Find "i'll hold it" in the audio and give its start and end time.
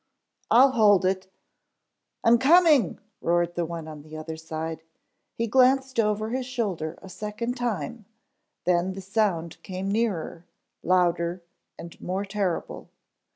0.49-1.31